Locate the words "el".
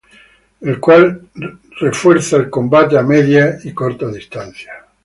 0.61-0.79, 2.37-2.49